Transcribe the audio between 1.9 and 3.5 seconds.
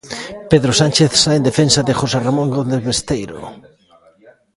José Ramón Gómez Besteiro.